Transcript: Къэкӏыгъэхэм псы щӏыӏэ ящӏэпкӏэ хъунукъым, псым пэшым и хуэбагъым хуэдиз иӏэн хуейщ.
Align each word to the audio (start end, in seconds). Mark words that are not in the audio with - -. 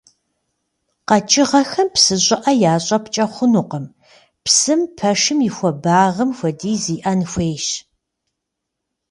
Къэкӏыгъэхэм 1.07 1.87
псы 1.93 2.15
щӏыӏэ 2.25 2.53
ящӏэпкӏэ 2.73 3.25
хъунукъым, 3.33 3.85
псым 4.43 4.81
пэшым 4.97 5.39
и 5.47 5.49
хуэбагъым 5.55 6.31
хуэдиз 6.37 6.83
иӏэн 6.95 7.21
хуейщ. 7.31 7.67